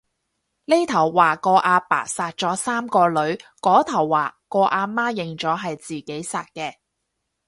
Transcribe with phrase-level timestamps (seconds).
[0.65, 6.73] 呢頭話個阿爸殺咗三個女，嗰頭話個阿媽認咗係自己殺嘅